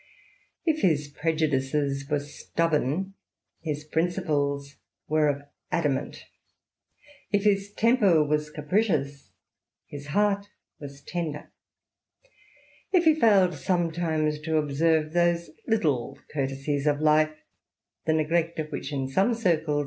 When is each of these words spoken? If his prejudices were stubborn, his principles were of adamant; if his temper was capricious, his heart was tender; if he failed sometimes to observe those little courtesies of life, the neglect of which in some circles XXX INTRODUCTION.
If 0.65 0.81
his 0.81 1.09
prejudices 1.09 2.09
were 2.09 2.19
stubborn, 2.19 3.13
his 3.59 3.83
principles 3.83 4.77
were 5.07 5.27
of 5.29 5.43
adamant; 5.71 6.25
if 7.31 7.43
his 7.43 7.71
temper 7.71 8.23
was 8.23 8.49
capricious, 8.49 9.31
his 9.85 10.07
heart 10.07 10.47
was 10.79 11.01
tender; 11.03 11.51
if 12.91 13.03
he 13.03 13.13
failed 13.13 13.53
sometimes 13.53 14.39
to 14.39 14.57
observe 14.57 15.13
those 15.13 15.51
little 15.67 16.17
courtesies 16.33 16.87
of 16.87 16.99
life, 16.99 17.37
the 18.07 18.13
neglect 18.13 18.57
of 18.57 18.71
which 18.71 18.91
in 18.91 19.07
some 19.07 19.35
circles 19.35 19.45
XXX 19.45 19.57
INTRODUCTION. 19.61 19.77